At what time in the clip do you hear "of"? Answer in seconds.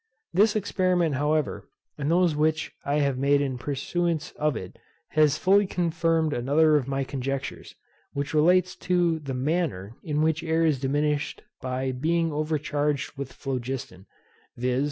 4.31-4.57, 6.75-6.87